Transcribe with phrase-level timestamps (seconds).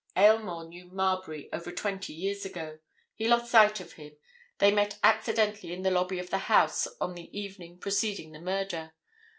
[0.17, 2.79] Aylmore knew Marbury over twenty years ago.
[3.13, 4.13] He lost sight of him.
[4.57, 8.93] They met accidentally in the lobby of the House on the evening preceding the murder.